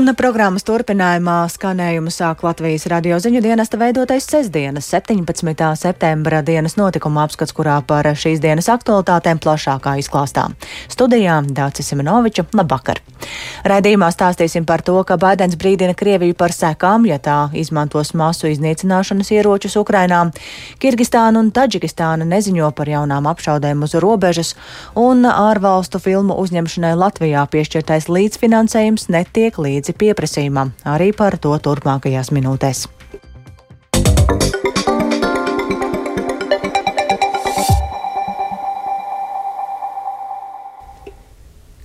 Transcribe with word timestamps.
Un 0.00 0.08
programmas 0.16 0.64
turpinājumā 0.64 1.42
skanējumu 1.52 2.08
sāk 2.14 2.40
Latvijas 2.40 2.86
radio 2.88 3.18
ziņu 3.20 3.42
dienesta 3.44 3.76
veidotais 3.76 4.24
sestdienas 4.24 4.86
17. 4.94 5.66
septembra 5.76 6.38
dienas 6.40 6.78
notikuma 6.80 7.26
apskats, 7.26 7.52
kurā 7.52 7.74
par 7.84 8.08
šīs 8.08 8.40
dienas 8.40 8.70
aktualitātēm 8.72 9.42
plašākā 9.44 9.98
izklāstā. 10.00 10.46
Studijā 10.88 11.42
Dācis 11.52 11.92
Simenoviča, 11.92 12.46
labvakar! 12.56 13.02
Raidījumā 13.68 14.08
stāstīsim 14.14 14.64
par 14.64 14.80
to, 14.80 14.94
ka 15.04 15.18
Baidens 15.20 15.58
brīdina 15.60 15.92
Krieviju 15.92 16.32
par 16.32 16.54
sekām, 16.56 17.04
ja 17.04 17.18
tā 17.20 17.50
izmantos 17.52 18.14
masu 18.16 18.48
iznīcināšanas 18.48 19.28
ieročus 19.36 19.76
Ukrainā. 19.76 20.22
Kirgistāna 20.80 21.42
un 21.44 21.52
Taģikistāna 21.52 22.24
neziņo 22.24 22.70
par 22.72 22.88
jaunām 22.88 23.28
apšaudēm 23.28 23.84
uz 23.84 23.98
robežas, 24.00 24.54
un 24.96 25.28
ārvalstu 25.28 26.00
filmu 26.00 26.40
uzņemšanai 26.40 26.94
Latvijā 26.96 27.44
piešķirtais 27.52 28.08
līdzfinansējums 28.08 29.10
netiek 29.12 29.60
līdz 29.60 29.89
līdzi 29.90 29.98
pieprasījumam. 29.98 30.72
Arī 30.86 31.12
par 31.12 31.38
to 31.38 31.56
turpmākajās 31.58 32.30
minūtēs. 32.30 32.99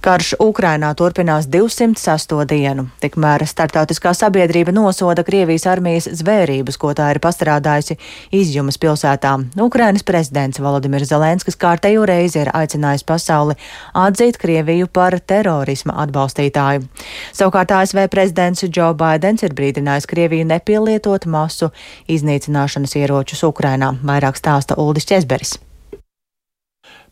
Karš 0.05 0.35
Ukrainā 0.37 0.91
turpinās 0.93 1.47
208 1.49 2.43
dienu. 2.45 2.83
Tikmēr 3.01 3.41
starptautiskā 3.49 4.11
sabiedrība 4.13 4.69
nosoda 4.69 5.23
Krievijas 5.25 5.65
armijas 5.71 6.05
zvērības, 6.19 6.77
ko 6.77 6.91
tā 6.93 7.07
ir 7.15 7.19
pastrādājusi 7.23 7.97
izjumas 8.29 8.77
pilsētā. 8.77 9.31
Ukrainas 9.65 10.05
prezidents 10.05 10.61
Volodimirs 10.61 11.09
Zelenskis 11.09 11.57
kārtējo 11.57 12.05
reizi 12.05 12.43
ir 12.43 12.53
aicinājis 12.53 13.01
pasauli 13.01 13.57
atzīt 14.05 14.37
Krieviju 14.37 14.93
par 14.93 15.17
terorisma 15.17 15.97
atbalstītāju. 16.05 16.85
Savukārt 17.33 17.73
ASV 17.73 18.05
prezidents 18.13 18.61
Joe 18.69 18.93
Bidenis 18.93 19.41
ir 19.41 19.57
brīdinājis 19.57 20.05
Krieviju 20.13 20.45
nepielietot 20.53 21.25
masu 21.25 21.73
iznīcināšanas 22.05 22.93
ieročus 23.01 23.41
Ukrainā. 23.49 23.95
Vairāk 24.05 24.37
stāsta 24.37 24.77
Uldis 24.77 25.09
Česberis. 25.09 25.57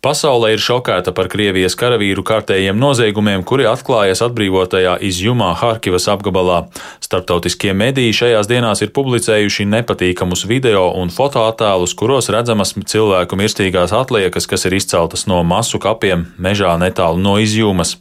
Pasaulē 0.04 0.50
ir 0.52 0.60
šokēta 0.60 1.14
par 1.16 1.30
Krievijas 1.32 1.78
karavīru 1.80 2.26
kārtējiem 2.28 2.76
noziegumiem, 2.76 3.40
kuri 3.48 3.64
atklājas 3.70 4.20
atbrīvotajā 4.26 4.98
izjumā 5.08 5.54
Harkivas 5.56 6.10
apgabalā. 6.12 6.58
Startautiskie 7.00 7.72
mediji 7.72 8.12
šajās 8.18 8.50
dienās 8.52 8.84
ir 8.84 8.92
publicējuši 8.92 9.64
nepatīkamus 9.72 10.44
video 10.50 10.90
un 11.00 11.08
fotoattēlus, 11.08 11.94
kuros 11.96 12.28
redzamas 12.36 12.76
cilvēku 12.76 13.40
mirstīgās 13.40 13.94
atliekas, 13.96 14.44
kas 14.52 14.68
ir 14.68 14.76
izceltas 14.76 15.24
no 15.32 15.40
masu 15.48 15.80
kapiem 15.80 16.28
mežā 16.36 16.74
netālu 16.84 17.24
no 17.24 17.38
izjumas. 17.40 17.96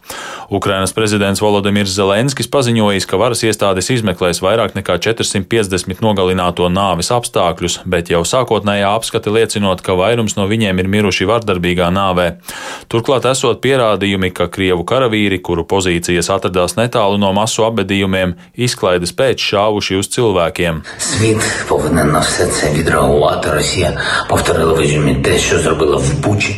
Ukrainas 0.51 0.91
prezidents 0.99 1.39
Volodimirs 1.39 1.95
Zelenskis 1.95 2.51
paziņojis, 2.51 3.07
ka 3.07 3.23
varas 3.23 3.45
iestādes 3.47 3.93
izmeklēs 3.95 4.43
vairāk 4.43 4.75
nekā 4.75 4.99
450 5.07 6.03
nogalināto 6.03 6.67
nāvis 6.67 7.15
apstākļus, 7.15 7.85
bet 7.87 8.11
jau 8.11 8.27
sākotnējā 8.27 8.91
apskate 8.91 9.31
liecinot, 9.39 9.87
ka 9.87 9.95
vairums 9.95 10.35
no 10.35 10.51
viņiem 10.51 10.83
ir 10.83 10.93
miruši 10.99 11.31
vardarbīgā 11.31 11.92
nāvē. 11.95 12.27
Turklāt 12.93 13.27
esot 13.31 13.61
pierādījumi, 13.65 14.33
ka 14.35 14.49
krievu 14.53 14.85
karavīri, 14.89 15.39
kuru 15.45 15.65
pozīcijas 15.69 16.31
atradās 16.35 16.77
netālu 16.79 17.21
no 17.21 17.33
masu 17.37 17.67
apbedījumiem, 17.69 18.35
izklaides 18.57 19.15
pēc 19.17 19.45
šāvuši 19.53 19.99
uz 20.01 20.11
cilvēkiem. 20.17 20.83
Svīt, 21.03 21.45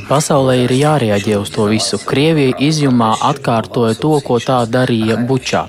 Pasaulē 0.09 0.57
ir 0.65 0.75
jārēģē 0.79 1.39
uz 1.41 1.53
to 1.55 1.69
visu. 1.71 2.01
Krievija 2.07 2.57
izjumā 2.63 3.15
atkārtoja 3.31 3.99
to, 4.01 4.15
ko 4.25 4.41
tā 4.43 4.63
darīja 4.71 5.19
Bučā. 5.29 5.67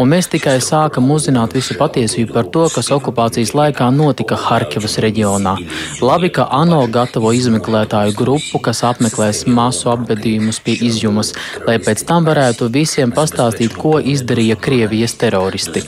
Un 0.00 0.10
mēs 0.10 0.28
tikai 0.32 0.56
sākam 0.64 1.10
uzzināt 1.14 1.54
visu 1.56 1.76
patiesību 1.78 2.34
par 2.34 2.48
to, 2.54 2.66
kas 2.74 2.90
okupācijas 2.94 3.54
laikā 3.56 3.88
notika 3.94 4.38
Harkivas 4.40 4.98
reģionā. 5.02 5.54
Labi, 6.04 6.30
ka 6.34 6.48
ANO 6.50 6.82
gatavo 6.92 7.32
izmeklētāju 7.36 8.16
grupu, 8.18 8.60
kas 8.64 8.82
apmeklē 8.86 9.03
apmeklēs 9.04 9.44
masu 9.46 9.90
apbedījumus 9.92 10.60
pie 10.64 10.74
izjumas, 10.86 11.34
lai 11.66 11.76
pēc 11.82 12.04
tam 12.08 12.24
varētu 12.24 12.70
visiem 12.72 13.12
pastāstīt, 13.12 13.74
ko 13.76 13.98
izdarīja 14.00 14.56
Krievijas 14.56 15.14
teroristi. 15.20 15.82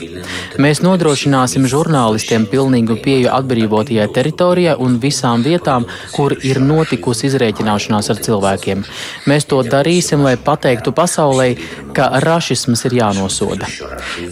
Mēs 0.61 0.83
nodrošināsim 0.85 1.65
žurnālistiem 1.65 2.45
pilnīgu 2.51 2.99
pieeju 3.01 3.31
atbrīvotajai 3.33 4.07
teritorijai 4.13 4.75
un 4.77 4.99
visām 5.01 5.41
vietām, 5.45 5.87
kur 6.13 6.35
ir 6.43 6.61
notikusi 6.61 7.27
izrēķināšanās 7.31 8.11
ar 8.13 8.21
cilvēkiem. 8.21 8.85
Mēs 9.25 9.49
to 9.49 9.63
darīsim, 9.65 10.21
lai 10.21 10.35
pateiktu 10.37 10.93
pasaulē, 10.93 11.49
ka 11.97 12.07
rašisms 12.23 12.83
ir 12.89 12.97
jānosoda. 12.99 13.67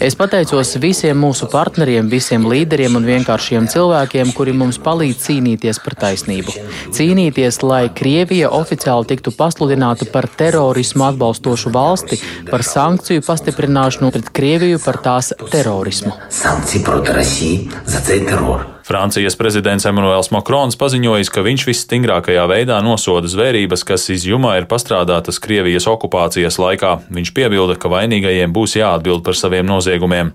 Es 0.02 0.16
pateicos 0.18 0.76
visiem 0.82 1.18
mūsu 1.18 1.48
partneriem, 1.50 2.08
visiem 2.10 2.46
līderiem 2.50 2.98
un 2.98 3.06
vienkāršiem 3.08 3.66
cilvēkiem, 3.72 4.32
kuri 4.36 4.54
mums 4.56 4.78
palīdz 4.82 5.26
cīnīties 5.26 5.82
par 5.84 5.98
taisnību. 6.04 6.54
Cīnīties, 6.96 7.60
lai 7.66 7.86
Krievija 8.00 8.52
oficiāli 8.54 9.10
tiktu 9.12 9.34
pasludināta 9.36 10.08
par 10.12 10.30
terorismu 10.42 11.08
atbalstošu 11.10 11.74
valsti, 11.74 12.20
par 12.50 12.64
sankciju 12.66 13.24
pastiprināšanu 13.26 14.12
pret 14.14 14.30
Krieviju 14.36 14.80
par 14.84 15.02
tās 15.02 15.32
terorismu. 15.50 16.14
Sankciju 16.30 16.86
pret 16.86 17.12
Rusiju 17.18 17.84
za 17.90 18.06
teroru. 18.06 18.75
Francijas 18.86 19.34
prezidents 19.34 19.82
Emmanuels 19.82 20.28
Makrons 20.30 20.76
paziņojis, 20.78 21.26
ka 21.34 21.42
viņš 21.42 21.64
visstingrākajā 21.66 22.44
veidā 22.46 22.76
nosoda 22.86 23.26
zvērības, 23.26 23.82
kas 23.82 24.04
izjumā 24.14 24.52
ir 24.60 24.68
pastrādātas 24.70 25.40
Krievijas 25.42 25.88
okupācijas 25.90 26.60
laikā. 26.62 26.92
Viņš 27.10 27.32
piebilda, 27.34 27.74
ka 27.82 27.90
vainīgajiem 27.90 28.54
būs 28.54 28.76
jāatbild 28.78 29.24
par 29.26 29.34
saviem 29.34 29.66
noziegumiem. 29.66 30.30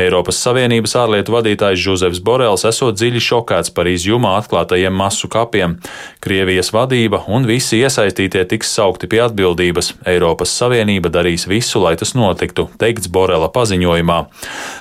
Eiropas 0.00 0.40
Savienības 0.40 0.96
ārlietu 0.96 1.34
vadītājs 1.34 1.82
Žuzefs 1.82 2.22
Borels 2.24 2.64
esot 2.70 2.96
dziļi 2.96 3.20
šokēts 3.26 3.74
par 3.76 3.92
izjumā 3.92 4.32
atklātajiem 4.38 4.96
masu 4.96 5.28
kapiem. 5.28 5.76
Krievijas 6.24 6.72
vadība 6.72 7.20
un 7.28 7.44
visi 7.44 7.82
iesaistītie 7.84 8.46
tiks 8.48 8.72
saukti 8.78 9.10
pie 9.12 9.20
atbildības. 9.26 9.92
Eiropas 10.08 10.56
Savienība 10.56 11.12
darīs 11.12 11.44
visu, 11.52 11.84
lai 11.84 11.98
tas 12.00 12.16
notiktu, 12.16 12.70
teikts 12.80 13.12
Borela 13.12 13.52
paziņojumā. 13.52 14.18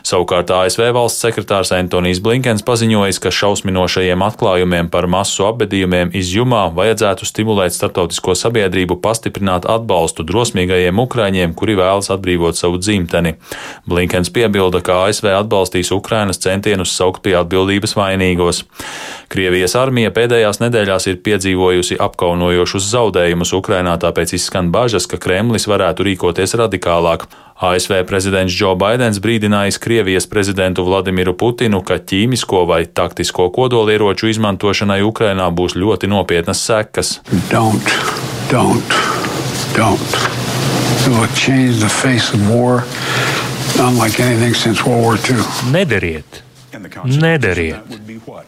Savukārt 0.08 0.56
ASV 0.56 0.88
valsts 0.96 1.28
sekretārs 1.28 1.76
Antonijs 1.76 2.24
Blinkens 2.24 2.64
paziņoja, 2.64 3.09
paziņojis, 3.10 3.20
ka 3.20 3.32
šausminošajiem 3.32 4.22
atklājumiem 4.22 4.90
par 4.90 5.08
masu 5.08 5.46
apbedījumiem 5.48 6.12
izjumā 6.14 6.70
vajadzētu 6.74 7.26
stimulēt 7.26 7.74
starptautisko 7.74 8.36
sabiedrību 8.36 9.00
pastiprināt 9.02 9.66
atbalstu 9.66 10.24
drosmīgajiem 10.24 11.00
ukraiņiem, 11.00 11.56
kuri 11.56 11.76
vēlas 11.76 12.12
atbrīvot 12.12 12.56
savu 12.56 12.78
dzimteni. 12.78 13.36
Blinkens 13.88 14.30
piebilda, 14.30 14.82
ka 14.82 15.08
ASV 15.08 15.32
atbalstīs 15.34 15.92
Ukrainas 15.92 16.40
centienus 16.40 16.94
saukt 16.94 17.24
pie 17.24 17.36
atbildības 17.40 17.96
vainīgos. 17.98 18.64
Krievijas 19.30 19.76
armija 19.76 20.12
pēdējās 20.12 20.62
nedēļās 20.62 21.10
ir 21.10 21.22
piedzīvojusi 21.26 22.00
apkaunojošus 22.00 22.90
zaudējumus 22.94 23.54
Ukrainā, 23.54 23.98
tāpēc 23.98 24.36
izskan 24.38 24.72
bažas, 24.72 25.08
ka 25.10 25.18
Kremlis 25.18 25.68
varētu 25.70 26.06
rīkoties 26.06 26.58
radikālāk. 26.58 27.26
ASV 27.60 28.06
prezidents 28.08 28.56
Joe 28.56 28.78
Bidenis 28.80 29.20
brīdinājis 29.20 29.80
Krievijas 29.84 30.28
prezidentu 30.32 30.86
Vladimiru 30.88 31.34
Putinu, 31.36 31.82
ka 31.84 32.00
ķīmisko 32.00 32.64
vai 32.70 32.86
taktisko 32.88 33.50
kodolieroču 33.52 34.32
izmantošanai 34.32 35.02
Ukrainā 35.04 35.50
būs 35.52 35.76
ļoti 35.76 36.08
nopietnas 36.08 36.64
sekas. 36.64 37.18
Don't, 37.52 37.96
don't, 38.52 39.00
don't. 39.76 40.20
Nedariet! 45.74 46.49
Nedariet! 47.04 47.78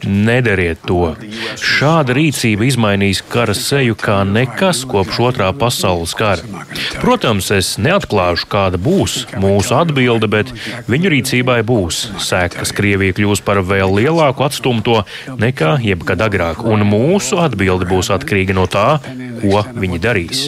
Nedariet 0.06 0.82
to! 0.86 1.14
Šāda 1.62 2.14
rīcība 2.16 2.68
izmainīs 2.68 3.22
kara 3.32 3.56
seju 3.58 3.96
kā 4.00 4.22
nekas 4.28 4.84
kopš 4.90 5.20
otrā 5.29 5.50
pasaules 5.58 6.14
kara. 6.18 6.46
Protams, 7.02 7.50
es 7.56 7.73
neatklāšu, 7.82 8.47
kāda 8.52 8.82
būs 8.82 9.26
mūsu 9.41 9.76
atbilde, 9.79 10.29
bet 10.32 10.53
viņu 10.91 11.14
rīcībai 11.16 11.62
būs 11.68 12.03
sekas. 12.22 12.73
Krievija 12.76 13.18
kļūs 13.18 13.44
par 13.46 13.64
vēl 13.66 13.97
lielāku 14.02 14.46
atstumto 14.46 15.02
nekā 15.41 15.78
jebkad 15.85 16.22
agrāk, 16.28 16.64
un 16.68 16.85
mūsu 16.88 17.41
atbilde 17.41 17.90
būs 17.90 18.14
atkarīga 18.14 18.58
no 18.58 18.68
tā, 18.70 18.88
ko 19.41 19.66
viņi 19.73 20.02
darīs. 20.06 20.46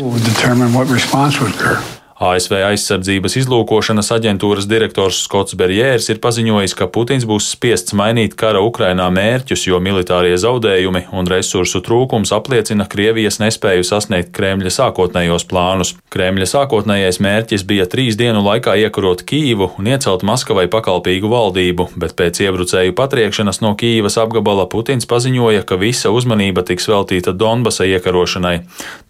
ASV 2.24 2.56
aizsardzības 2.70 3.34
izlūkošanas 3.42 4.12
aģentūras 4.16 4.68
direktors 4.70 5.18
Skots 5.26 5.58
Berjērs 5.60 6.06
ir 6.14 6.22
paziņojis, 6.24 6.76
ka 6.80 6.88
Putins 6.88 7.26
būs 7.28 7.50
spiests 7.52 7.96
mainīt 8.00 8.38
kara 8.40 8.62
Ukrainā 8.64 9.10
mērķus, 9.12 9.66
jo 9.68 9.80
militārie 9.84 10.38
zaudējumi 10.40 11.08
un 11.12 11.28
resursu 11.28 11.82
trūkums 11.84 12.32
apliecina 12.36 12.88
Krievijas 12.88 13.42
nespēju 13.44 13.84
sasniegt 13.88 14.32
Kremļa 14.38 14.72
sākotnējos 14.72 15.48
plānus. 15.50 15.92
Kremļa 16.14 16.48
sākotnējais 16.54 17.20
mērķis 17.24 17.66
bija 17.68 17.90
trīs 17.92 18.16
dienu 18.20 18.46
laikā 18.46 18.78
iekarot 18.86 19.26
Kīvu 19.28 19.74
un 19.82 19.92
iecelt 19.92 20.24
Maskavai 20.24 20.70
pakalpīgu 20.72 21.32
valdību, 21.34 21.90
bet 22.00 22.16
pēc 22.20 22.40
iebrucēju 22.46 22.96
patriekšanas 23.00 23.60
no 23.66 23.74
Kīvas 23.80 24.20
apgabala 24.24 24.70
Putins 24.72 25.10
paziņoja, 25.12 25.66
ka 25.68 25.82
visa 25.82 26.14
uzmanība 26.16 26.64
tiks 26.72 26.88
veltīta 26.88 27.36
Donbasa 27.36 27.90
iekarošanai. 27.90 28.56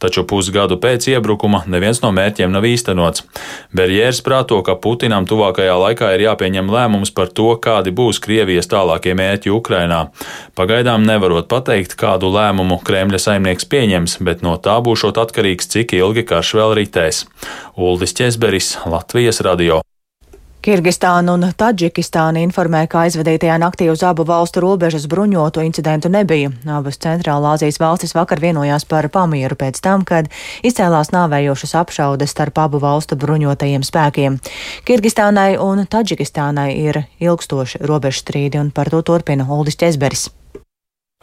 Taču 0.01 0.25
pusgadu 0.25 0.81
pēc 0.81 1.11
iebrukuma 1.13 1.61
neviens 1.69 2.01
no 2.01 2.09
mērķiem 2.15 2.49
nav 2.53 2.65
īstenots 2.65 3.02
īstenots. 3.03 3.23
Berjērs 3.73 4.21
prāto, 4.23 4.61
ka 4.63 4.75
Putinam 4.75 5.25
tuvākajā 5.25 5.75
laikā 5.77 6.13
ir 6.15 6.25
jāpieņem 6.27 6.69
lēmums 6.69 7.13
par 7.13 7.27
to, 7.27 7.55
kādi 7.57 7.91
būs 7.91 8.21
Krievijas 8.21 8.67
tālākie 8.67 9.13
mērķi 9.13 9.51
Ukrainā. 9.51 10.11
Pagaidām 10.55 11.03
nevarot 11.05 11.47
pateikt, 11.47 11.95
kādu 11.95 12.31
lēmumu 12.33 12.79
Kremļa 12.83 13.19
saimnieks 13.19 13.65
pieņems, 13.65 14.19
bet 14.21 14.43
no 14.43 14.57
tā 14.57 14.79
būšot 14.81 15.17
atkarīgs, 15.17 15.69
cik 15.69 15.93
ilgi 15.93 16.23
karš 16.23 16.55
vēl 16.55 16.77
ritēs. 16.81 17.25
Uldis 17.77 18.13
Česberis, 18.13 18.77
Latvijas 18.85 19.41
radio. 19.41 19.81
Kirgistāna 20.63 21.33
un 21.35 21.41
Taģikistāna 21.59 22.39
informē, 22.39 22.85
ka 22.87 23.01
aizvadītajā 23.03 23.57
naktī 23.59 23.89
uz 23.91 23.99
abu 24.07 24.23
valstu 24.23 24.61
robežas 24.63 25.09
bruņotu 25.11 25.59
incidentu 25.59 26.07
nebija. 26.07 26.53
Abas 26.71 27.01
Centrālā 27.03 27.57
Azijas 27.57 27.81
valstis 27.83 28.15
vakar 28.15 28.39
vienojās 28.39 28.85
par 28.87 29.09
pamieru 29.11 29.57
pēc 29.59 29.81
tam, 29.83 30.05
kad 30.07 30.29
izcēlās 30.63 31.11
nāvējošas 31.11 31.75
apšaudes 31.81 32.31
starp 32.31 32.61
abu 32.63 32.79
valstu 32.79 33.17
bruņotajiem 33.19 33.83
spēkiem. 33.83 34.37
Kirgistānai 34.87 35.57
un 35.59 35.83
Taģikistānai 35.83 36.69
ir 36.85 37.01
ilgstoši 37.19 37.83
robežstrīdi, 37.83 38.63
un 38.63 38.71
par 38.71 38.87
to 38.93 39.03
turpina 39.03 39.43
Uldis 39.43 39.75
Česberis. 39.75 40.29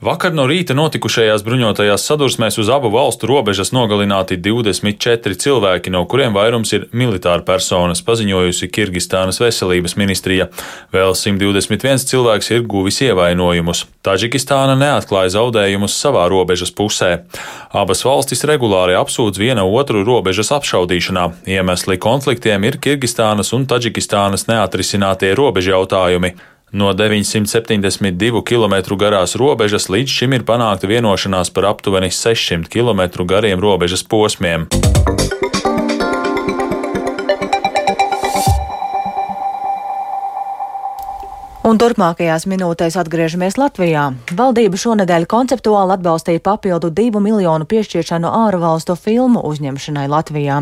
Vakar 0.00 0.32
no 0.32 0.46
rīta 0.48 0.72
notikušajās 0.72 1.42
bruņotajās 1.44 2.06
sadursmēs 2.08 2.56
uz 2.62 2.70
abu 2.72 2.88
valstu 2.88 3.28
robežas 3.28 3.68
nogalināti 3.76 4.38
24 4.40 5.36
cilvēki, 5.42 5.92
no 5.92 6.06
kuriem 6.08 6.32
vairums 6.32 6.72
ir 6.72 6.86
militāra 6.96 7.44
personas, 7.44 8.00
paziņojusi 8.06 8.70
Kirgistānas 8.72 9.42
veselības 9.42 9.98
ministrija. 10.00 10.46
Vēl 10.96 11.12
121 11.12 12.00
cilvēks 12.08 12.48
ir 12.54 12.64
guvis 12.64 13.02
ievainojumus. 13.04 13.82
Taģikistāna 14.00 14.78
neatklāja 14.80 15.34
zaudējumus 15.34 15.98
savā 16.00 16.22
robežas 16.32 16.72
pusē. 16.72 17.10
Abas 17.76 18.00
valstis 18.08 18.46
regulāri 18.48 18.96
apsūdz 18.96 19.36
viena 19.42 19.66
otru 19.68 20.00
robežas 20.08 20.48
apšaudīšanā. 20.56 21.26
Iemesli 21.58 21.98
konfliktiem 22.00 22.64
ir 22.64 22.80
Kirgistānas 22.80 23.52
un 23.52 23.68
Taģikistānas 23.68 24.48
neatrisinātie 24.48 25.34
robežu 25.36 25.76
jautājumi. 25.76 26.32
No 26.72 26.92
972 26.94 28.44
km 28.46 28.94
garās 28.94 29.34
robežas 29.34 29.88
līdz 29.90 30.12
šim 30.14 30.36
ir 30.36 30.44
panākta 30.46 30.86
vienošanās 30.86 31.50
par 31.50 31.66
aptuveni 31.72 32.12
600 32.14 32.70
km 32.70 33.26
gariem 33.26 33.58
robežas 33.58 34.06
posmiem. 34.06 34.68
Un 41.70 41.78
turpmākajās 41.78 42.48
minūtēs 42.50 42.96
atgriežamies 42.98 43.54
Latvijā. 43.60 44.08
Valdība 44.34 44.78
šonadēļ 44.80 45.26
konceptuāli 45.30 45.92
atbalstīja 45.94 46.40
papildu 46.42 46.88
divu 46.90 47.20
miljonu 47.22 47.68
piešķiršanu 47.70 48.26
ārvalstu 48.26 48.96
filmu 48.98 49.44
uzņemšanai 49.46 50.08
Latvijā, 50.10 50.56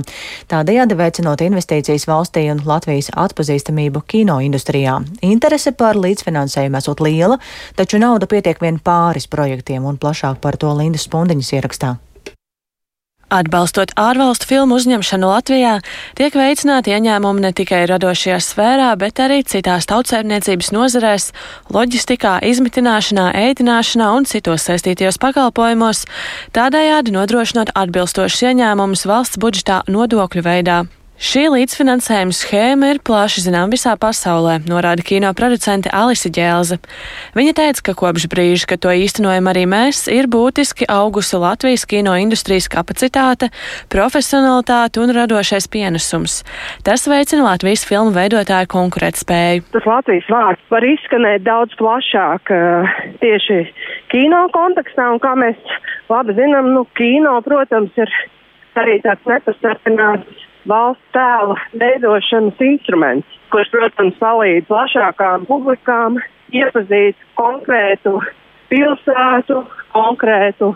tādējādi 0.52 0.98
veicinot 0.98 1.44
investīcijas 1.46 2.04
valstī 2.10 2.42
un 2.52 2.60
Latvijas 2.68 3.08
atpazīstamību 3.14 4.02
kino 4.04 4.36
industrijā. 4.44 4.98
Interese 5.24 5.72
par 5.72 5.96
līdzfinansējumu 5.96 6.82
esot 6.82 7.00
liela, 7.06 7.40
taču 7.78 8.02
nauda 8.02 8.28
pietiek 8.28 8.60
vien 8.60 8.76
pāris 8.76 9.30
projektiem 9.32 9.88
un 9.88 9.96
plašāk 9.96 10.42
par 10.44 10.60
to 10.60 10.74
Lindas 10.76 11.08
Spundiņas 11.08 11.54
ierakstā. 11.56 11.94
Atbalstot 13.28 13.90
ārvalstu 14.00 14.48
filmu 14.48 14.78
uzņemšanu 14.80 15.28
Latvijā, 15.28 15.74
tiek 16.16 16.32
veicināti 16.32 16.94
ieņēmumi 16.96 17.44
ne 17.44 17.50
tikai 17.52 17.82
radošajā 17.90 18.38
sfērā, 18.40 18.88
bet 18.96 19.20
arī 19.20 19.42
citās 19.44 19.84
tautsēmniecības 19.90 20.72
nozarēs, 20.72 21.30
loģistikā, 21.68 22.38
izmitināšanā, 22.48 23.28
ēdināšanā 23.50 24.10
un 24.16 24.24
citos 24.28 24.64
saistītajos 24.70 25.20
pakalpojumos, 25.20 26.06
tādējādi 26.56 27.12
nodrošinot 27.20 27.76
atbilstošus 27.76 28.48
ieņēmumus 28.48 29.04
valsts 29.12 29.40
budžetā 29.44 29.82
nodokļu 29.92 30.48
veidā. 30.48 30.86
Šī 31.18 31.48
līdzfinansējuma 31.50 32.30
schēma 32.30 32.92
ir 32.92 33.00
plaši 33.02 33.42
zinām 33.48 33.72
visā 33.74 33.96
pasaulē, 33.98 34.60
norāda 34.70 35.02
kino 35.02 35.32
producente 35.34 35.90
Alise 35.90 36.30
Ģēlze. 36.30 36.78
Viņa 37.34 37.54
teica, 37.58 37.82
ka 37.88 37.94
kopš 37.98 38.28
brīža, 38.30 38.68
kad 38.70 38.84
to 38.84 38.94
īstenojam 38.94 39.50
arī 39.50 39.64
mēs, 39.66 40.04
ir 40.14 40.30
būtiski 40.30 40.86
augusi 40.86 41.42
Latvijas 41.42 41.88
kino 41.90 42.14
industrijas 42.22 42.70
kapacitāte, 42.70 43.50
profesionalitāte 43.90 45.02
un 45.02 45.10
radošais 45.18 45.66
pienesums. 45.66 46.44
Tas 46.86 47.10
veicina 47.10 47.48
Latvijas 47.48 47.82
filmu 47.90 48.14
veidotāju 48.14 48.70
konkurētspēju. 48.78 49.66
Tas 49.74 49.90
Latvijas 49.90 50.30
vārds 50.30 50.70
var 50.70 50.86
izskanēt 50.86 51.42
daudz 51.42 51.74
plašāk 51.82 52.54
eh, 52.54 52.98
tieši 53.26 53.64
kino 54.14 54.46
kontekstā, 54.54 55.10
un 55.10 55.18
kā 55.26 55.34
mēs 55.34 55.78
labi 56.14 56.38
zinām, 56.38 56.76
nu, 56.78 56.86
kino, 56.94 57.40
protams, 57.42 57.90
ir 57.98 58.20
arī 58.78 59.00
tāds 59.02 59.26
nepastarpināts 59.26 60.46
valsts 60.68 61.12
tēla 61.16 61.56
veidošanas 61.80 62.60
instruments, 62.64 63.38
kurš, 63.52 63.70
protams, 63.72 64.18
palīdz 64.20 64.68
plašākām 64.68 65.46
publikām 65.48 66.18
iepazīt 66.54 67.16
konkrētu 67.38 68.18
pilsētu, 68.72 69.62
konkrētu 69.94 70.74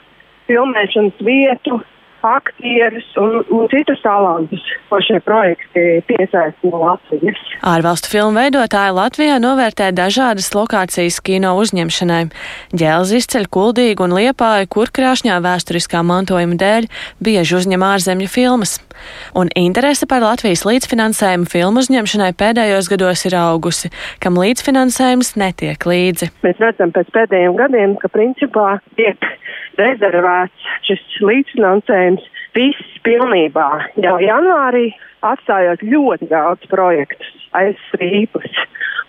filmēšanas 0.48 1.24
vietu, 1.24 1.80
aktierus 2.22 3.06
un, 3.20 3.42
un 3.50 3.68
citus 3.72 4.00
talantus, 4.04 4.62
ko 4.88 5.00
šie 5.04 5.20
projekti 5.24 6.02
piesaista 6.08 6.70
no 6.70 6.82
Latvijas. 6.84 7.40
Ārvalstu 7.66 8.12
filmu 8.12 8.38
veidotāji 8.40 8.94
Latvijā 8.96 9.38
novērtē 9.42 9.90
dažādas 9.96 10.50
lokācijas 10.54 11.20
kino 11.24 11.54
uzņemšanai. 11.60 12.22
Ģēlz 12.78 13.14
izceļ 13.18 13.48
kuldīgu 13.52 14.06
un 14.06 14.16
liepāju, 14.18 14.70
kur 14.72 14.92
krāšņā 14.94 15.40
vēsturiskā 15.44 16.02
mantojuma 16.06 16.58
dēļ 16.60 16.88
bieži 17.22 17.58
uzņem 17.60 17.86
ārzemju 17.92 18.30
filmas. 18.30 18.78
Un 19.38 19.50
interese 19.58 20.06
par 20.06 20.22
Latvijas 20.22 20.64
līdzfinansējumu 20.68 21.48
filmu 21.50 21.82
uzņemšanai 21.82 22.32
pēdējos 22.38 22.90
gados 22.92 23.24
ir 23.28 23.36
augusi, 23.38 23.90
kam 24.22 24.38
līdzfinansējums 24.40 25.34
netiek 25.40 25.86
līdzi. 25.88 26.30
Mēs 26.46 26.60
redzam 26.62 26.94
pēc 26.94 27.10
pēdējiem 27.14 27.58
gadiem, 27.58 27.96
ka 28.02 28.12
principā 28.12 28.76
tiek 28.98 29.32
rezervēts 29.80 30.68
šis 30.88 31.02
līdzfinansējums 31.22 32.28
viss 32.56 33.00
pilnībā. 33.06 33.68
Jau 34.02 34.18
janvārī 34.22 34.90
atstājot 35.24 35.84
ļoti 35.86 36.28
daudz 36.30 36.68
projektus 36.70 37.48
aiz 37.56 37.78
strīpus. 37.90 38.50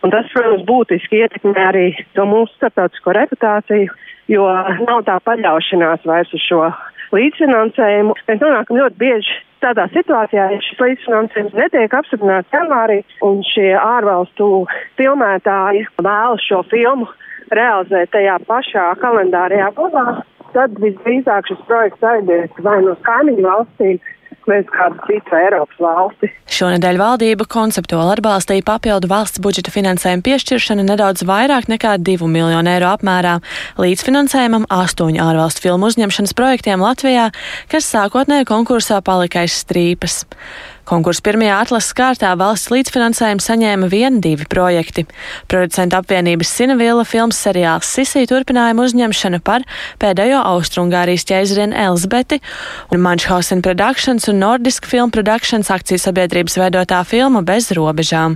Un 0.04 0.12
tas, 0.12 0.28
protams, 0.34 0.66
būtiski 0.68 1.22
ietekmē 1.24 1.68
arī 1.70 1.86
to 2.18 2.26
mūsu 2.28 2.52
starptautisko 2.58 3.16
reputāciju, 3.16 3.94
jo 4.32 4.48
nav 4.84 5.06
tā 5.08 5.16
paļaušanās 5.24 6.04
vairs 6.08 6.34
uz 6.36 6.44
šo 6.44 6.68
līdzfinansējumu. 7.16 8.16
Mēs 8.28 8.42
nonākam 8.42 8.80
ļoti 8.82 9.00
bieži 9.00 9.40
tādā 9.64 9.88
situācijā, 9.94 10.50
ja 10.52 10.62
šis 10.66 10.82
līdzfinansējums 10.84 11.56
netiek 11.56 11.96
apstiprināts 11.96 12.52
janvārī 12.56 13.00
un 13.24 13.40
šie 13.48 13.72
ārvalstu 13.80 14.66
filmētāji 15.00 15.86
vēlas 16.04 16.44
šo 16.50 16.64
filmu 16.72 17.08
realizēt 17.54 18.12
tajā 18.12 18.38
pašā 18.48 18.90
kalendārajā 19.00 19.70
gadā, 19.78 20.06
tad 20.56 20.76
visdrīzāk 20.82 21.50
šis 21.50 21.64
projekts 21.70 22.10
aizies 22.14 22.64
vai 22.66 22.80
no 22.86 22.98
kaimiņu 23.08 23.48
valstīm 23.48 24.02
uz 24.44 24.68
kādu 24.74 25.00
citu 25.08 25.36
Eiropas 25.38 25.80
valsti. 25.80 26.30
Šonadēļ 26.52 27.00
valdība 27.00 27.48
konceptuāli 27.48 28.18
atbalstīja 28.18 28.66
papildu 28.68 29.08
valsts 29.12 29.42
budžeta 29.44 29.72
finansējumu 29.72 30.26
piešķiršanu 30.26 30.84
nedaudz 30.88 31.24
vairāk 31.28 31.70
nekā 31.72 31.96
2 32.04 32.28
miljonu 32.28 32.74
eiro 32.74 32.92
apmērā 32.92 33.38
līdzfinansējumam 33.80 34.68
astoņu 34.68 35.24
ārvalstu 35.24 35.68
filmu 35.68 35.88
uzņemšanas 35.92 36.36
projektiem 36.38 36.84
Latvijā, 36.84 37.30
kas 37.72 37.88
sākotnēji 37.94 38.50
konkursā 38.50 39.00
palika 39.06 39.46
aiz 39.46 39.56
strīpas. 39.64 40.24
Konkursu 40.84 41.24
pirmajā 41.24 41.62
atlases 41.64 41.96
kārtā 41.96 42.34
valsts 42.36 42.68
līdzfinansējumu 42.74 43.44
saņēma 43.44 43.88
vien 43.88 44.18
divi 44.24 44.44
projekti. 44.52 45.06
Producentu 45.48 45.96
apvienības 46.02 46.50
Sinavila 46.58 47.06
filmas 47.08 47.40
seriāls 47.40 47.88
Sisī 47.88 48.26
turpinājuma 48.28 48.84
uzņemšana 48.84 49.40
par 49.48 49.64
pēdējo 50.04 50.42
Austrungārijas 50.50 51.24
ķēzarienu 51.30 51.78
Elzbeti 51.86 52.42
un 52.92 53.04
Manchhausen 53.06 53.64
Productions 53.64 54.28
un 54.28 54.44
Nordisk 54.44 54.90
Film 54.92 55.14
Productions 55.16 55.72
akciju 55.72 56.02
sabiedrības 56.04 56.60
veidotā 56.60 57.00
filma 57.08 57.46
Bez 57.48 57.72
robežām. 57.72 58.36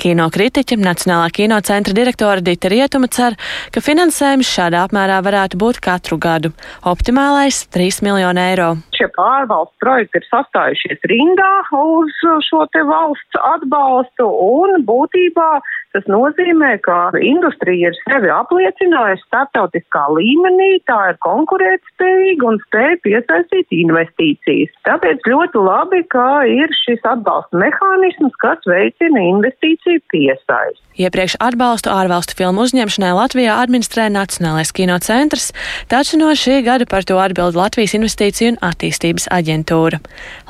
Kino 0.00 0.28
kritiķi, 0.32 0.76
Nacionālā 0.84 1.32
kinocentra 1.32 1.96
direktora 1.96 2.44
Dita 2.44 2.68
Rietuma 2.72 3.08
cer, 3.08 3.38
ka 3.72 3.80
finansējums 3.84 4.48
šādā 4.48 4.84
apmērā 4.84 5.18
varētu 5.24 5.56
būt 5.60 5.80
katru 5.84 6.20
gadu. 6.20 6.52
Optimālais- 6.84 7.64
3 7.72 8.02
miljoni 8.04 8.40
eiro. 8.52 8.76
Šie 8.96 9.08
pārvalstu 9.16 9.76
projekti 9.80 10.20
ir 10.20 10.28
sastājušies 10.28 11.04
rindā 11.08 11.52
uz 11.76 12.16
šo 12.46 12.64
te 12.74 12.82
valsts 12.86 13.42
atbalstu 13.54 14.26
un 14.26 14.84
būtībā 14.88 15.50
tas 15.94 16.06
nozīmē, 16.10 16.76
ka 16.86 17.10
industrija 17.18 17.90
ir 17.90 17.96
sevi 18.04 18.30
apliecinājusi 18.30 19.26
starptautiskā 19.26 20.04
līmenī, 20.14 20.70
tā 20.90 20.98
ir 21.12 21.18
konkurētspējīga 21.26 22.46
un 22.46 22.60
spēja 22.66 23.00
piesaistīt 23.06 23.74
investīcijas. 23.74 24.74
Tāpēc 24.86 25.26
ļoti 25.30 25.64
labi, 25.66 26.02
ka 26.14 26.26
ir 26.46 26.70
šis 26.84 27.02
atbalsta 27.10 27.58
mehānisms, 27.62 28.36
kas 28.42 28.62
veicina 28.70 29.24
investīciju 29.32 30.04
piesaisti. 30.12 30.84
Iepriekš 31.00 31.38
atbalstu 31.40 31.90
ārvalstu 31.94 32.34
filmu 32.36 32.66
uzņemšanai 32.66 33.12
Latvijā 33.16 33.56
administrē 33.62 34.08
Nacionālais 34.12 34.72
kino 34.76 34.98
centrs, 35.00 35.50
taču 35.88 36.18
no 36.20 36.32
šī 36.36 36.60
gada 36.66 36.86
par 36.90 37.06
to 37.08 37.16
atbild 37.22 37.56
Latvijas 37.56 37.94
Investīciju 37.96 38.54
un 38.54 38.60
attīstības 38.70 39.30
aģentūra. 39.32 40.02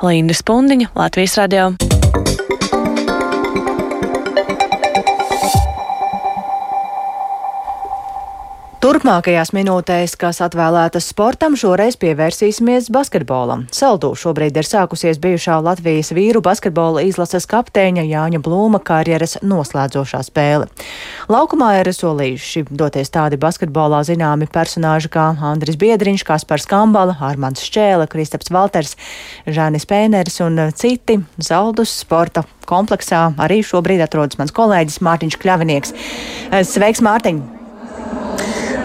Linda 0.03 0.35
Spundiņa, 0.35 0.91
Latvijas 0.97 1.10
radio. 1.37 1.75
Turpmākajās 8.81 9.51
minūtēs, 9.53 10.15
kas 10.17 10.39
atvēlētas 10.41 11.11
sportam, 11.11 11.53
šoreiz 11.53 11.93
pievērsīsimies 12.01 12.87
basketbolam. 12.89 13.67
Saldū 13.77 14.09
šobrīd 14.17 14.57
ir 14.57 14.65
sākusies 14.65 15.19
bijušā 15.21 15.59
Latvijas 15.61 16.09
vīru 16.17 16.41
basketbola 16.41 17.03
izlases 17.05 17.45
kapteiņa 17.51 18.07
Jāņa 18.09 18.39
Blūma 18.41 18.79
karjeras 18.81 19.37
noslēdzošā 19.45 20.23
spēle. 20.25 20.65
Laukumā 21.29 21.69
ir 21.83 21.91
solījuši 21.93 22.65
doties 22.73 23.13
tādi 23.13 23.37
basketbolā 23.45 24.01
zināmi 24.09 24.49
personāži 24.49 25.13
kā 25.13 25.27
Andris 25.51 25.77
Biedriņš, 25.77 26.25
Kaspars 26.25 26.65
Kambala, 26.65 27.19
Armāns 27.21 27.61
Šķēle, 27.61 28.09
Kristaps 28.09 28.49
Valters, 28.49 28.97
Žānis 29.45 29.85
Pēneris 29.85 30.41
un 30.41 30.57
citi. 30.73 31.21
Saldus 31.37 31.99
sporta 32.01 32.47
kompleksā 32.65 33.27
arī 33.45 33.61
šobrīd 33.61 34.01
atrodas 34.09 34.41
mans 34.41 34.57
kolēģis 34.57 35.03
Mārtiņš 35.05 35.41
Kļavinieks. 35.45 35.99
Sveiks, 36.65 37.05
Mārtiņ! 37.05 37.60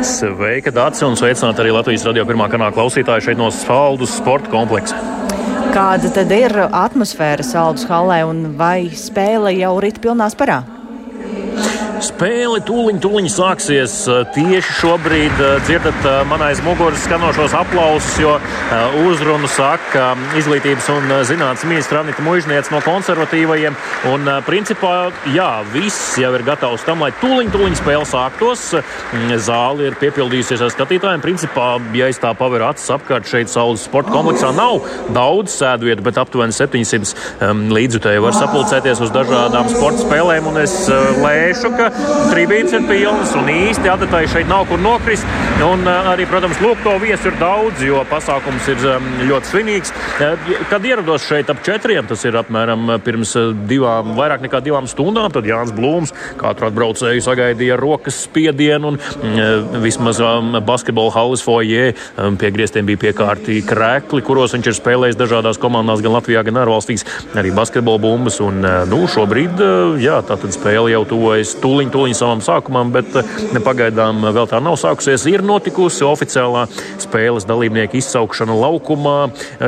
Sveika, 0.06 0.70
Dārts, 0.70 1.02
un 1.02 1.16
sveicināt 1.18 1.58
arī 1.58 1.72
Latvijas 1.74 2.04
radio 2.06 2.22
pirmā 2.28 2.46
kanāla 2.52 2.74
klausītāju 2.76 3.24
šeit 3.26 3.40
no 3.40 3.48
Spaldus 3.54 4.14
sporta 4.20 4.50
kompleksa. 4.52 4.98
Kāda 5.74 6.12
tad 6.14 6.30
ir 6.32 6.54
atmosfēra 6.64 7.44
Saldus 7.44 7.88
hallē 7.90 8.22
un 8.28 8.54
vai 8.56 8.86
spēle 8.94 9.52
jau 9.58 9.74
rit 9.82 9.98
pilnā 10.04 10.30
sparā? 10.32 10.62
Spēle 12.04 12.58
tūliņ, 12.66 12.98
tūliņ 13.00 13.26
sāksies. 13.32 13.92
Tieši 14.34 14.74
šobrīd 14.80 15.38
dzirdat 15.64 16.04
man 16.28 16.42
aiz 16.44 16.60
muguras 16.64 17.00
skanošos 17.06 17.54
aplausus, 17.56 18.18
jo 18.20 18.34
uzrunu 19.06 19.48
saka 19.48 20.10
izglītības 20.36 20.90
un 20.92 21.14
zinātnes 21.28 21.64
ministra 21.68 22.02
Anita 22.04 22.24
Mužniec 22.24 22.68
no 22.72 22.82
konservatīvajiem. 22.84 23.76
Un, 24.12 24.28
principā, 24.44 25.08
jā, 25.32 25.48
viss 25.72 26.18
jau 26.20 26.32
ir 26.36 26.44
gatavs 26.46 26.84
tam, 26.84 27.00
lai 27.04 27.12
tūliņ, 27.22 27.52
tūliņ 27.54 27.78
spēle 27.80 28.04
sāktos. 28.08 28.66
Zāle 29.46 29.88
ir 29.88 29.98
piepildījusies 30.00 30.66
ar 30.66 30.74
skatītājiem. 30.74 31.24
Principā, 31.24 31.70
ja 31.96 32.10
es 32.12 32.20
tā 32.20 32.34
paveru 32.36 32.68
acis 32.68 32.92
apkārt 32.92 33.30
šeit 33.30 33.52
saules 33.52 33.86
sporta 33.88 34.12
kompleksā, 34.12 34.52
nav 34.56 34.84
daudz 35.16 35.56
sēdvietu, 35.56 36.04
bet 36.04 36.20
aptuveni 36.20 36.56
700 36.56 37.72
līdzutēji 37.72 38.24
var 38.26 38.36
sapulcēties 38.36 39.04
uz 39.08 39.16
dažādām 39.16 39.72
sporta 39.72 40.04
spēlēm. 40.04 40.52
Un 40.52 40.60
es 40.60 40.76
lēšu, 41.24 41.72
ka 41.76 41.85
tribīnes 42.30 42.74
ir 42.76 42.86
pilnas 42.88 43.34
un 43.38 43.50
īsti 43.52 43.90
adatai 43.92 44.24
šeit 44.30 44.50
nav 44.50 44.66
kur 44.70 44.80
nokrist. 44.82 45.26
Un 45.66 45.86
arī, 45.88 46.26
protams, 46.28 46.58
lūk, 46.60 46.82
to 46.84 46.96
viesu 47.02 47.30
ir 47.30 47.38
daudz, 47.40 47.80
jo 47.84 48.02
pasākums 48.10 48.66
ir 48.72 48.82
ļoti 49.28 49.50
svinīgs. 49.52 49.92
Kad 50.70 50.84
ierados 50.86 51.24
šeit 51.26 51.50
ap 51.52 51.62
četriem, 51.64 52.06
tas 52.08 52.24
ir 52.28 52.36
apmēram 52.36 52.96
pirms 53.04 53.32
divām, 53.68 54.14
vairāk 54.18 54.44
nekā 54.44 54.60
divām 54.64 54.88
stundām, 54.90 55.30
tad 55.34 55.48
Jānis 55.48 55.74
Blūms 55.76 56.12
katru 56.40 56.68
atbraucēju 56.68 57.24
sagaidīja 57.24 57.78
rokas 57.80 58.20
spiedienu 58.26 58.92
un 58.92 59.00
vismaz 59.82 60.20
basketbola 60.66 61.14
halles 61.14 61.44
foijē 61.44 61.88
pie 62.40 62.52
griestiem 62.54 62.86
bija 62.88 63.06
piekārti 63.06 63.62
krēkli, 63.66 64.24
kuros 64.26 64.54
viņš 64.56 64.70
ir 64.70 64.76
spēlējis 64.78 65.18
dažādās 65.20 65.60
komandās, 65.62 66.02
gan 66.04 66.16
Latvijā, 66.16 66.44
gan 66.46 66.60
ārvalstīs, 66.62 67.06
arī 67.36 67.52
basketbola 67.56 68.02
bumbas. 68.02 68.38
Un, 68.44 68.60
nu, 68.90 69.02
šobrīd, 69.10 69.62
jā, 70.02 70.20
tā 70.26 70.36
tad 70.40 70.54
spēle 70.54 70.92
jau 70.92 71.02
tuvojas 71.08 71.54
tūliņ, 71.76 71.90
tūliņ 71.92 72.14
savam 72.16 72.40
sākumam, 72.40 72.88
bet 72.94 73.12
pagaidām 73.64 74.24
vēl 74.32 74.48
tā 74.48 74.60
nav 74.64 74.78
sākusies. 74.80 75.26
Ir 75.28 75.42
notikusi 75.44 76.06
oficiālā 76.08 76.64
spēles 77.02 77.44
dalībnieku 77.48 77.98
izsaukšana 78.00 78.54
laukumā, 78.56 79.16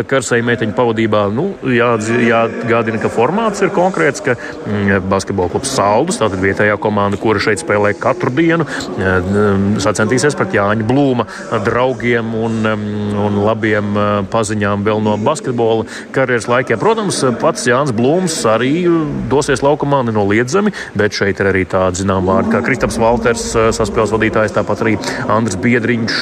Karsai 0.08 0.40
meiteņu 0.46 0.72
pavadībā. 0.76 1.26
Nu, 1.34 1.50
jā, 1.68 1.90
jāatgādina, 2.00 3.00
ka 3.02 3.10
formāts 3.12 3.60
ir 3.64 3.72
konkrēts, 3.76 4.24
ka 4.24 4.38
mm, 4.38 5.04
basketbola 5.10 5.52
klubs 5.52 5.74
Saldus, 5.74 6.20
tātad 6.22 6.40
vietējā 6.40 6.78
komanda, 6.80 7.20
kura 7.20 7.42
šeit 7.42 7.60
spēlē 7.60 7.92
katru 8.00 8.32
dienu, 8.32 8.64
sacensties 9.82 10.36
pret 10.38 10.56
Jāņa 10.56 10.88
Blūma 10.88 11.28
draugiem 11.66 12.32
un, 12.38 12.58
un 13.26 13.38
labiem 13.44 14.00
paziņām 14.32 14.86
vēl 14.86 15.04
no 15.04 15.18
basketbola 15.20 15.84
karjeras 16.16 16.48
laikiem. 16.48 16.80
Protams, 16.80 17.20
pats 17.42 17.68
Jānis 17.68 17.92
Blūms 17.96 18.40
arī 18.48 18.72
dosies 19.28 19.64
laukumā 19.66 20.00
nenoliedzami, 20.08 20.72
bet 20.98 21.16
šeit 21.18 21.42
ir 21.42 21.52
arī 21.52 21.66
tādi 21.68 21.97
zinām 21.98 22.28
vārdi 22.28 22.52
kā 22.54 22.62
Kristaps 22.66 22.98
Valters, 23.00 23.44
saspēles 23.76 24.12
vadītājs, 24.14 24.54
tāpat 24.56 24.84
arī 24.84 24.94
Andris 25.30 25.58
Biedriņš, 25.62 26.18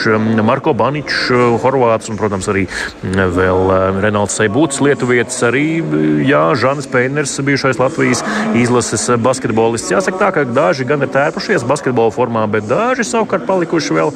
Marko 0.47 0.75
Baničs, 0.77 1.29
Horvāts 1.63 2.11
un, 2.13 2.19
protams, 2.21 2.49
arī 2.53 2.67
vēl 3.03 4.01
Renalds 4.03 4.37
Seibūts, 4.39 4.81
Lietuvietis, 4.85 5.39
arī 5.47 5.67
jā, 6.27 6.43
Žanis 6.59 6.89
Peiners, 6.93 7.37
bijušais 7.47 7.81
Latvijas 7.81 8.23
izlases 8.59 9.07
basketbolists. 9.23 9.93
Jāsaka 9.93 10.21
tā, 10.21 10.31
ka 10.35 10.47
daži 10.49 10.87
gan 10.89 11.05
ir 11.05 11.13
tērpušies 11.15 11.67
basketbola 11.69 12.15
formā, 12.15 12.47
bet 12.51 12.69
daži 12.71 13.07
savukārt 13.07 13.47
palikuši 13.49 13.97
vēl 13.97 14.13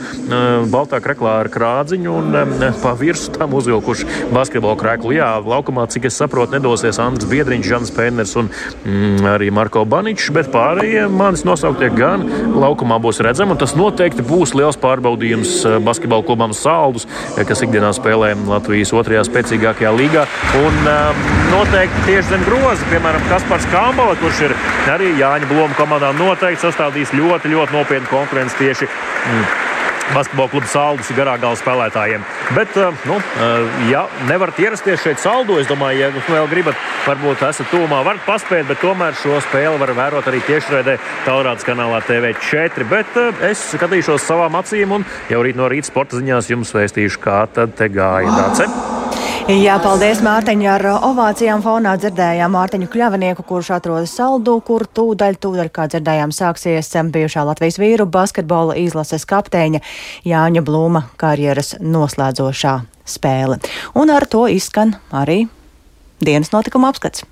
baltā 0.73 1.01
kreklā 1.05 1.39
ar 1.45 1.51
krādziņu 1.53 2.17
un 2.21 2.39
pa 2.83 2.95
virsu 2.99 3.33
tam 3.37 3.55
uzvilkuši 3.59 4.31
basketbola 4.35 4.79
kreklu. 4.81 5.15
Jā, 5.17 5.33
laukumā, 5.45 5.87
cik 5.91 6.09
es 6.11 6.19
saprotu, 6.21 6.57
nedosies 6.57 7.01
Andris 7.03 7.29
Biedriņš, 7.31 7.69
Žanis 7.71 7.95
Peiners 7.97 8.37
un 8.41 8.51
mm, 8.51 9.29
arī 9.35 9.51
Marko 9.55 9.85
Baničs, 9.89 10.31
bet 10.35 10.51
pārējie 10.55 11.07
manis 11.13 11.45
nosauktie 11.51 11.91
gan 11.95 12.25
laukumā 12.55 13.01
būs 13.03 13.21
redzami. 13.25 13.59
Tas 13.61 13.77
noteikti 13.79 14.25
būs 14.27 14.55
liels 14.59 14.79
pārbaudījums 14.81 15.57
basketbola 15.87 16.27
klubam 16.27 16.55
Saldus, 16.57 17.09
kas 17.37 17.65
ikdienā 17.67 17.93
spēlē 17.97 18.33
Latvijas 18.49 18.95
otrajā 18.97 19.25
spēcīgākajā 19.29 19.93
līgā. 19.97 20.27
Un 20.61 20.81
um, 20.93 21.25
noteikti 21.55 22.07
tieši 22.09 22.29
zem 22.33 22.47
groza, 22.49 22.87
piemēram, 22.93 23.27
Kaspars 23.31 23.67
Kambala, 23.75 24.19
kurš 24.23 24.45
ir 24.49 24.57
arī 24.91 25.15
Jāņa 25.21 25.51
Bloma 25.51 25.77
komandā, 25.79 26.13
noteikti 26.19 26.67
sastādīs 26.67 27.15
ļoti, 27.17 27.53
ļoti 27.55 27.77
nopietnu 27.79 28.11
konkurenci 28.13 28.61
tieši. 28.61 28.91
Mm, 28.91 29.70
basketbola 30.15 30.53
kluba 30.53 30.71
saldus 30.71 31.11
garā 31.17 31.37
gala 31.41 31.59
spēlētājiem. 31.59 32.25
Bet, 32.57 32.77
nu, 33.09 33.19
ja 33.91 34.05
nevarat 34.29 34.59
ierasties 34.63 35.05
šeit 35.05 35.23
saldu, 35.23 35.59
es 35.61 35.69
domāju, 35.71 36.05
ja 36.05 36.11
vēl 36.27 36.51
gribat, 36.51 36.79
varbūt 37.07 37.45
esat 37.49 37.71
tūmā, 37.73 38.03
varat 38.07 38.25
paspēt, 38.27 38.67
bet 38.71 38.83
tomēr 38.83 39.17
šo 39.21 39.41
spēli 39.47 39.81
var 39.81 39.95
vērot 39.97 40.31
arī 40.31 40.43
tiešraidē 40.49 40.99
Taurādas 41.27 41.67
kanālā 41.67 42.03
TV4. 42.09 42.89
Bet 42.91 43.21
es 43.51 43.71
skatīšos 43.75 44.27
savām 44.27 44.59
acīm 44.61 44.99
un 44.99 45.09
jau 45.31 45.45
rīt 45.47 45.59
no 45.61 45.71
rīta 45.71 45.91
sporta 45.91 46.21
ziņās 46.21 46.53
jums 46.53 46.75
vēstīšu, 46.77 47.23
kā 47.23 47.43
tad 47.55 47.77
te 47.79 47.91
gāja 47.93 48.35
Dāce. 48.41 49.20
Jā, 49.51 49.81
paldies 49.83 50.21
Mārtiņa. 50.23 50.67
Ar 50.77 50.85
ovācijām 51.09 51.63
fonā 51.65 51.97
dzirdējām 51.99 52.53
Mārtiņu 52.55 52.87
Kļavinieku, 52.93 53.43
kurš 53.49 53.73
atrodas 53.75 54.13
saldū, 54.15 54.55
kur 54.63 54.85
tūdaļ, 54.87 55.39
tūdaļ, 55.43 55.71
kā 55.75 55.89
dzirdējām, 55.91 56.31
sāksies 56.31 56.93
bijušā 57.11 57.43
Latvijas 57.49 57.81
vīru 57.83 58.07
basketbola 58.07 58.79
izlases 58.79 59.27
kapteiņa 59.27 59.83
Jāņa 60.31 60.63
Blūma 60.63 61.03
karjeras 61.19 61.75
noslēdzošā 61.83 62.77
spēle. 63.03 63.59
Un 63.99 64.15
ar 64.15 64.29
to 64.31 64.47
izskan 64.47 64.95
arī 65.11 65.49
dienas 66.23 66.55
notikuma 66.55 66.95
apskats. 66.95 67.27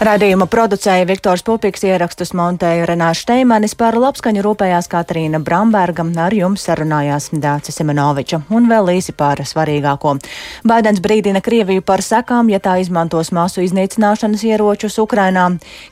Radījuma 0.00 0.46
producēja 0.48 1.04
Viktors 1.04 1.42
Pupiks, 1.44 1.82
ierakstus 1.84 2.30
montēja 2.32 2.86
Renāša 2.88 3.20
Steimanis, 3.20 3.74
par 3.76 3.98
labskaņu 4.00 4.40
rūpējās 4.46 4.86
Katrīna 4.88 5.42
Bramberga, 5.44 6.06
ar 6.24 6.32
jums 6.32 6.64
sarunājās 6.64 7.26
Dācis 7.36 7.76
Semenoviča 7.76 8.38
un 8.48 8.70
vēl 8.70 8.88
īsi 8.94 9.12
par 9.12 9.42
svarīgāko. 9.44 10.14
Baidens 10.64 11.04
brīdina 11.04 11.44
Krieviju 11.44 11.84
par 11.84 12.00
sekām, 12.00 12.48
ja 12.48 12.62
tā 12.64 12.78
izmantos 12.80 13.28
masu 13.36 13.60
iznīcināšanas 13.66 14.46
ieročus 14.48 14.96
Ukrainā. 15.04 15.44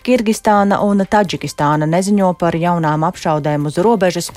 Kirgistāna 0.08 0.80
un 0.88 1.04
Taģikistāna 1.04 1.84
neziņo 1.84 2.32
par 2.40 2.56
jaunām 2.56 3.04
apšaudēm 3.12 3.68
uz 3.68 3.76
robežas. 3.76 4.32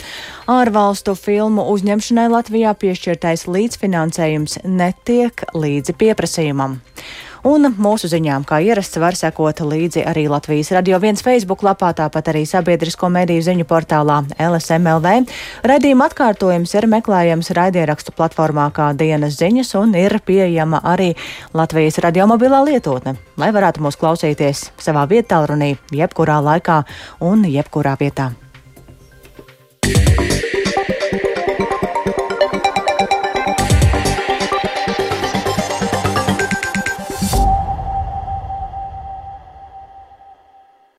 Ārvalstu 0.51 1.16
filmu 1.16 1.70
uzņemšanai 1.72 2.28
Latvijā 2.36 2.75
piešķirtais 2.75 3.48
līdzfinansējums 3.48 4.66
netiek 4.68 5.48
līdzi 5.56 5.96
pieprasījumam. 5.96 6.82
Un 7.48 7.66
mūsu 7.82 8.06
ziņām, 8.12 8.44
kā 8.46 8.60
ierasts, 8.62 9.00
var 9.02 9.16
sekot 9.18 9.64
līdzi 9.66 10.04
arī 10.06 10.28
Latvijas 10.30 10.70
radio 10.76 11.00
viens 11.02 11.24
Facebook 11.26 11.64
lapā, 11.66 11.90
tāpat 11.98 12.30
arī 12.30 12.44
sabiedrisko 12.46 13.10
mediju 13.10 13.42
ziņu 13.48 13.66
portālā 13.66 14.20
LSMLV. 14.38 15.26
Radījuma 15.66 16.10
atkārtojums 16.12 16.76
ir 16.78 16.86
meklējams 16.92 17.50
raidierakstu 17.58 18.14
platformā 18.14 18.68
kā 18.76 18.92
dienas 18.94 19.40
ziņas 19.42 19.74
un 19.82 19.98
ir 19.98 20.20
pieejama 20.26 20.84
arī 20.94 21.16
Latvijas 21.58 21.98
radio 22.06 22.30
mobilā 22.30 22.62
lietotne, 22.68 23.18
lai 23.42 23.50
varētu 23.56 23.82
mūs 23.82 23.98
klausīties 23.98 24.68
savā 24.78 25.08
vietā 25.10 25.42
runī 25.50 25.74
jebkurā 25.90 26.38
laikā 26.46 26.84
un 27.26 27.50
jebkurā 27.50 27.98
vietā. 27.98 28.30